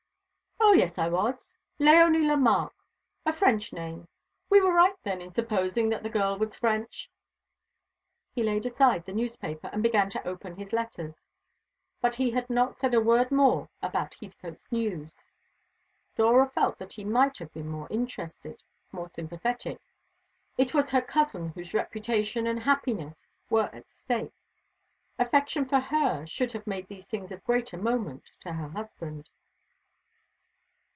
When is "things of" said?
27.09-27.43